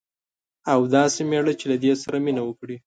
[0.71, 2.75] او داسي میړه چې له دې سره مینه وکړي